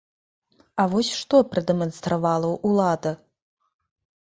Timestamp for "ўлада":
2.73-3.15